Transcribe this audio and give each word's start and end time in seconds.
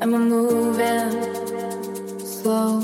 and 0.00 0.12
we're 0.12 0.18
moving 0.18 1.10
slow. 2.20 2.80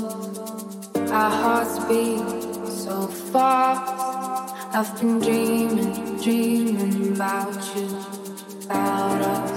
Our 0.95 1.31
hearts 1.31 1.79
beat 1.85 2.21
so 2.69 3.07
fast. 3.07 4.53
I've 4.75 4.99
been 4.99 5.19
dreaming, 5.19 6.21
dreaming 6.21 7.13
about 7.15 7.75
you, 7.75 7.87
about 8.65 9.21
us. 9.21 9.56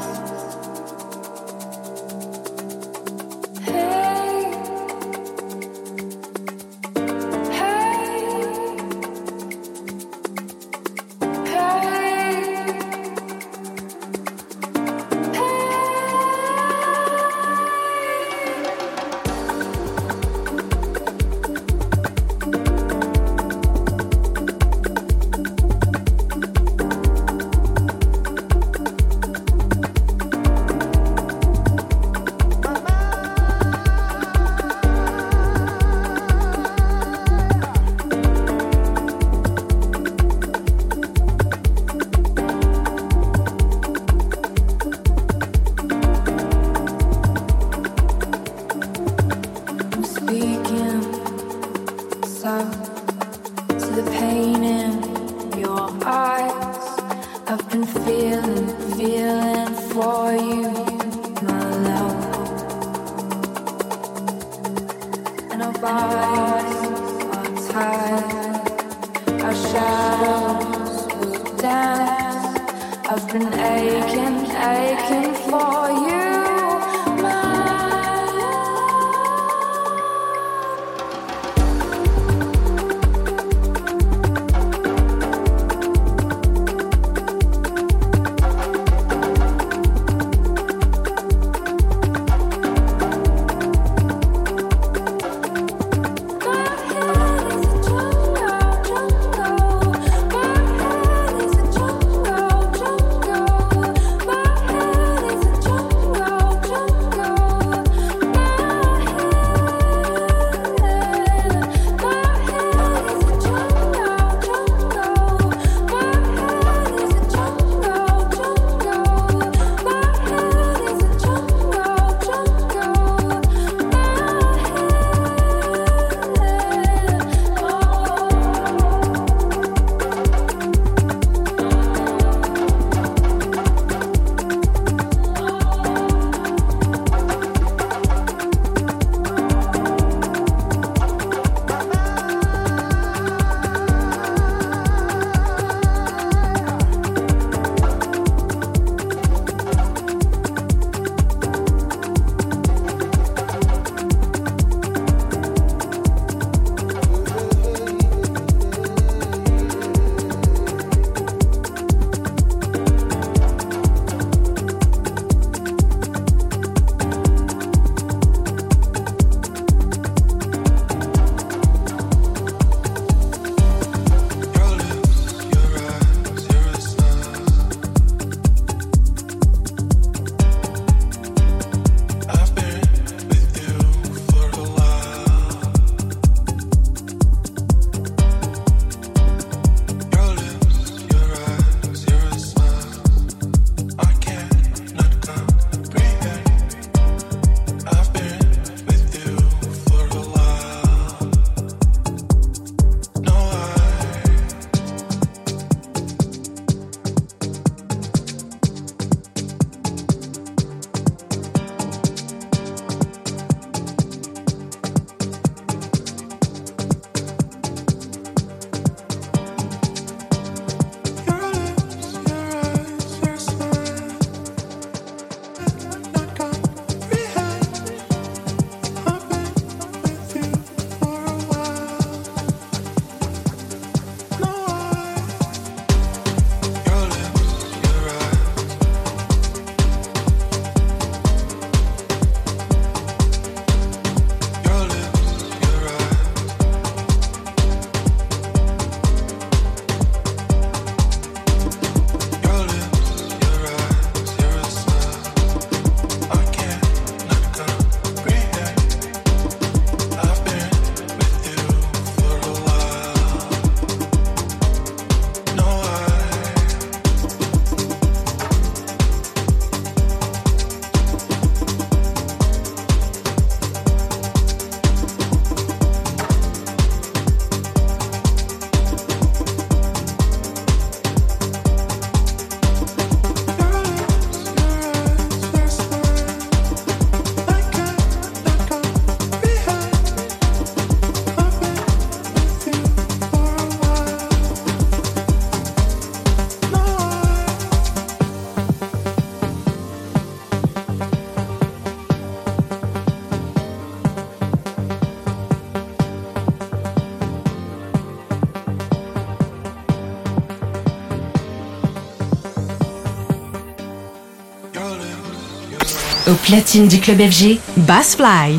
Platine 316.51 316.89
du 316.89 316.99
club 316.99 317.21
FG, 317.21 317.61
Bass 317.77 318.17
Fly. 318.17 318.59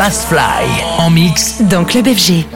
Bassfly 0.00 0.64
en 0.96 1.10
mix 1.10 1.60
dans 1.60 1.84
Club 1.84 2.06
FG. 2.06 2.46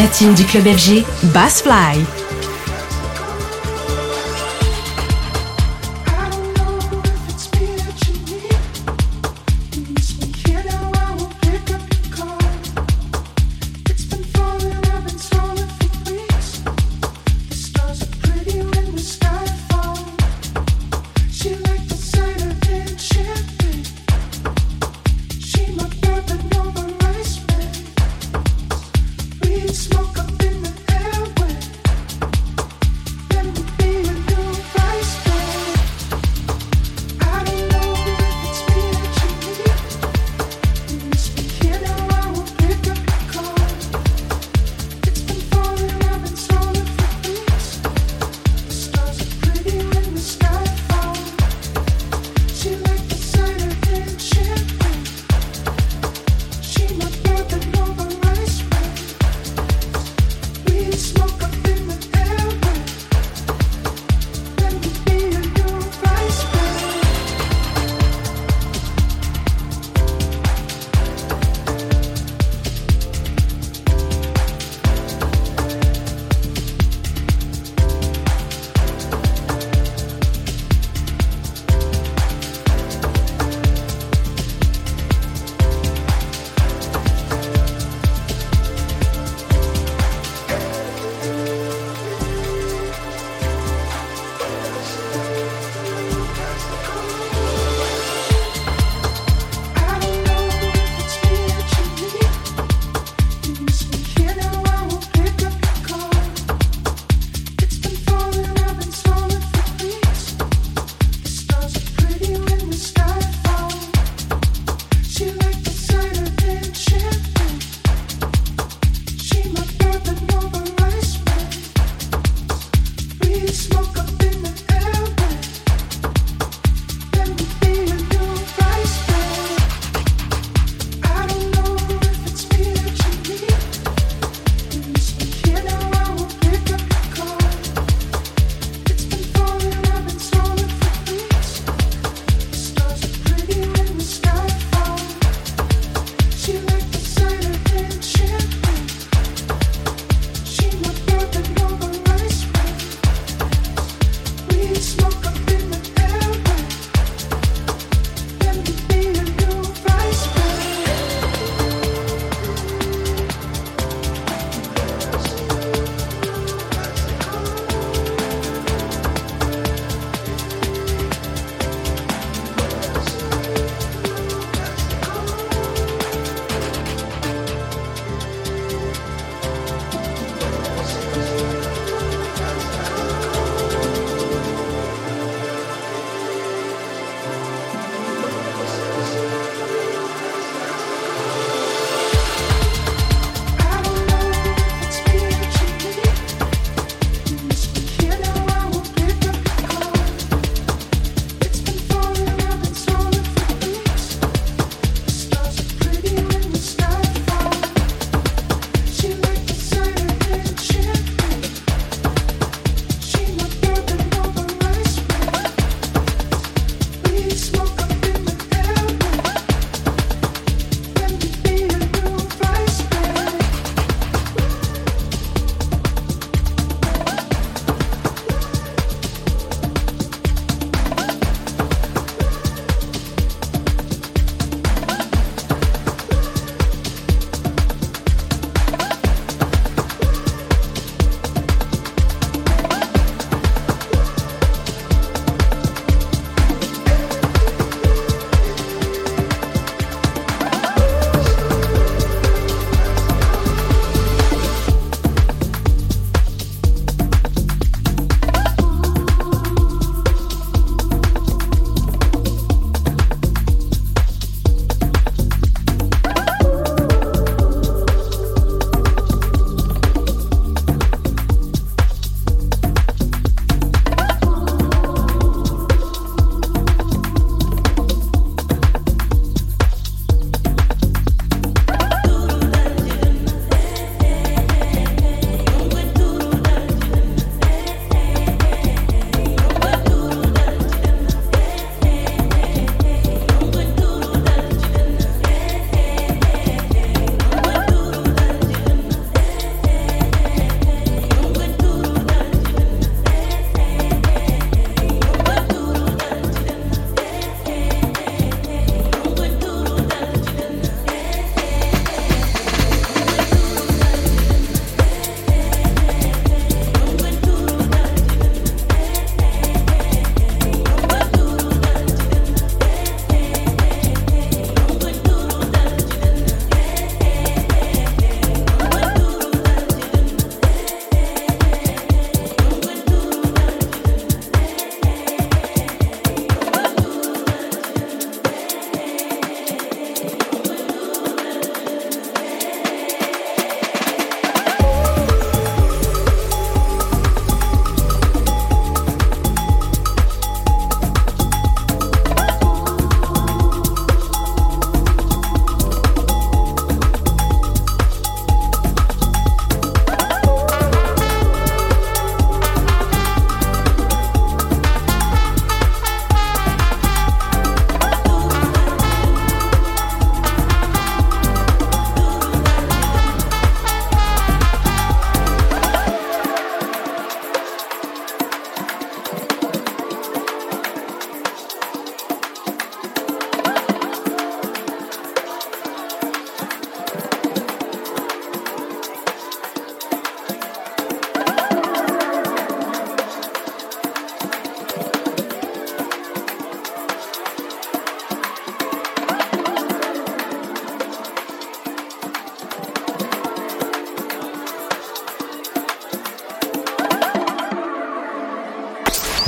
Platine 0.00 0.32
du 0.34 0.44
club 0.46 0.64
FG, 0.64 1.04
Bassfly. 1.34 2.19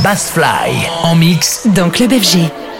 Bassfly 0.02 0.88
en 1.04 1.14
mix 1.14 1.66
dans 1.76 1.88
Club 1.88 2.10
FG. 2.12 2.71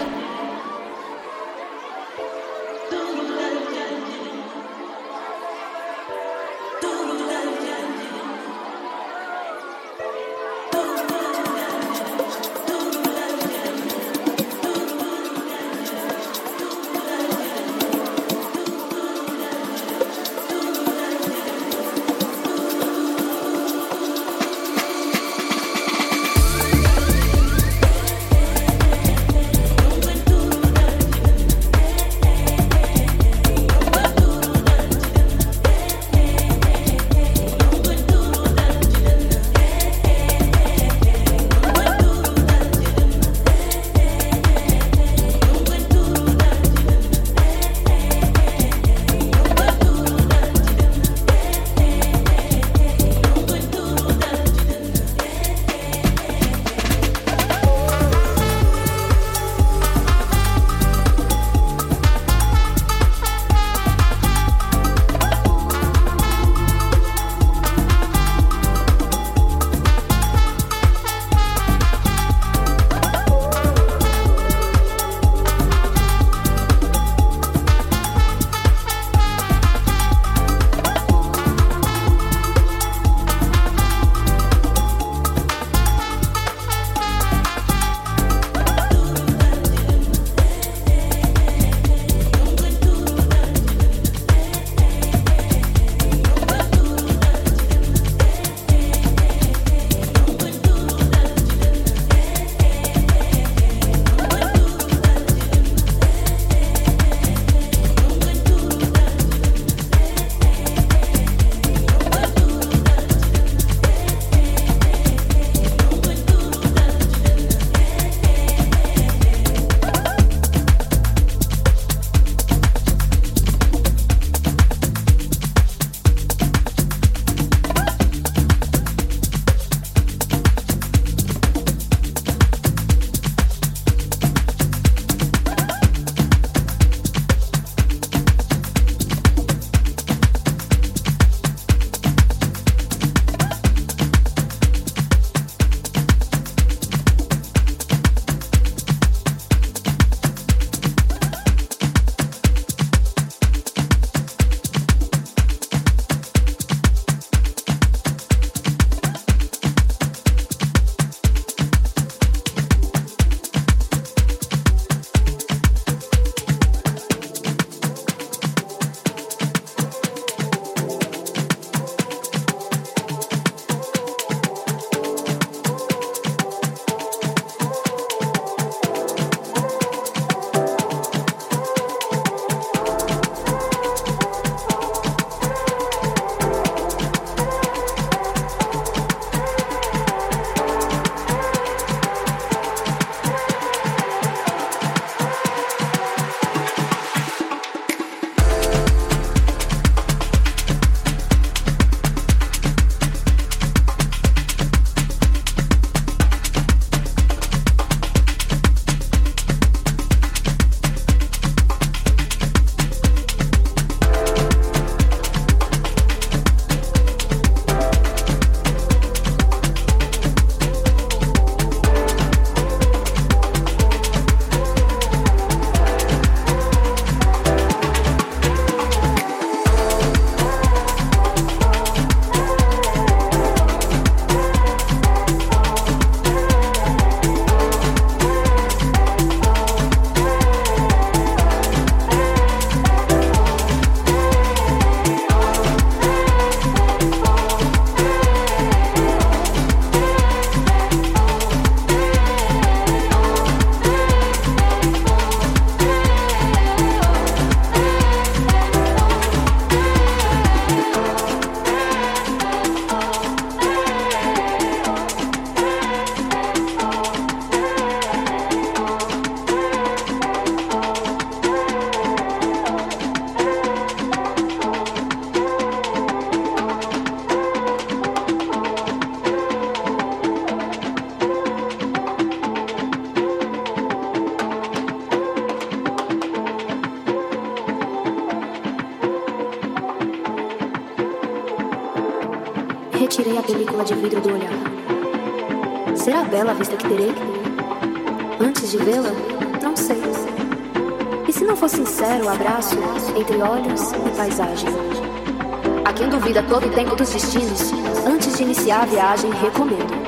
A 308.81 308.85
viagem, 308.85 309.31
recomendo 309.31 310.03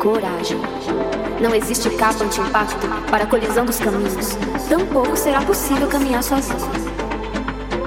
coragem. 0.00 0.58
Não 1.40 1.54
existe 1.54 1.90
capa 1.90 2.24
anti-impacto 2.24 2.86
para 3.10 3.24
a 3.24 3.26
colisão 3.26 3.64
dos 3.64 3.78
caminhos. 3.78 4.36
Tampouco 4.68 5.16
será 5.16 5.42
possível 5.42 5.86
caminhar 5.86 6.22
sozinho. 6.22 6.58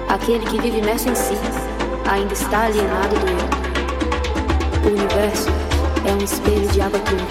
Aquele 0.07 0.45
que 0.45 0.61
vive 0.61 0.77
imerso 0.77 1.09
em 1.09 1.15
si 1.15 1.33
ainda 2.09 2.33
está 2.33 2.65
alienado 2.65 3.15
do 3.15 3.27
eu. 3.27 4.89
O 4.89 4.93
universo 4.93 5.49
é 6.07 6.13
um 6.13 6.23
espelho 6.23 6.67
de 6.67 6.81
água 6.81 6.99
turva. 6.99 7.25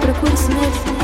Procure-se 0.00 0.48
mesmo. 0.48 0.95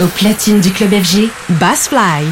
Au 0.00 0.06
platine 0.06 0.60
du 0.60 0.70
club 0.70 0.90
FG, 0.94 1.28
Bassfly. 1.60 2.24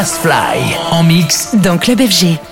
Bassfly 0.00 0.76
en 0.92 1.02
mix 1.02 1.54
dans 1.62 1.76
Club 1.76 2.00
FG. 2.00 2.49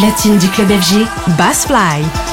Platine 0.00 0.38
du 0.38 0.48
club 0.48 0.68
FG, 0.70 1.06
Bassfly. 1.36 2.02
Fast 2.06 2.29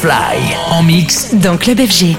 Fly 0.00 0.56
en 0.70 0.82
mix 0.82 1.34
dans 1.34 1.58
Club 1.58 1.78
FG. 1.78 2.16